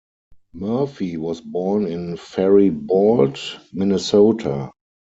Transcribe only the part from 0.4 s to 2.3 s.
Murphy was born in